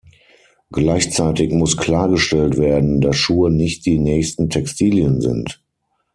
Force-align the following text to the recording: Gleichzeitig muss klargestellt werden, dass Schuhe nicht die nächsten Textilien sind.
Gleichzeitig 0.71 1.51
muss 1.51 1.77
klargestellt 1.77 2.57
werden, 2.57 3.01
dass 3.01 3.17
Schuhe 3.17 3.51
nicht 3.51 3.85
die 3.85 3.99
nächsten 3.99 4.49
Textilien 4.49 5.21
sind. 5.21 5.61